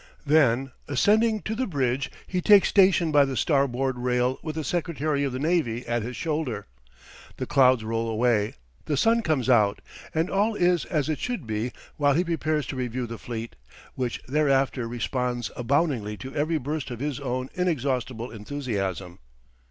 [0.25, 5.23] Then, ascending to the bridge, he takes station by the starboard rail with the Secretary
[5.23, 6.65] of the Navy at his shoulder.
[7.37, 9.79] The clouds roll away, the sun comes out,
[10.11, 13.55] and all is as it should be while he prepares to review the fleet,
[13.93, 19.19] which thereafter responds aboundingly to every burst of his own inexhaustible enthusiasm.